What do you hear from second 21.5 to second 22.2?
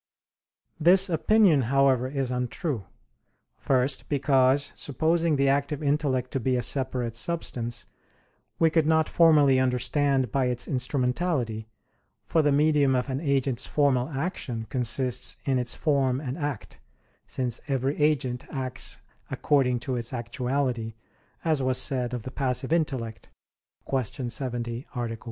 was said